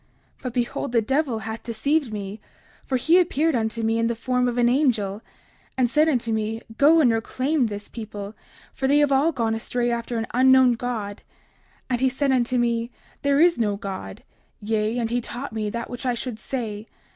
[0.39, 2.41] 30:53 But behold, the devil hath deceived me;
[2.83, 5.21] for he appeared unto me in the form of an angel,
[5.77, 8.33] and said unto me: Go and reclaim this people,
[8.73, 11.21] for they have all gone astray after an unknown God.
[11.87, 12.89] And he said unto me:
[13.21, 14.23] There is no God;
[14.59, 16.87] yea, and he taught me that which I should say.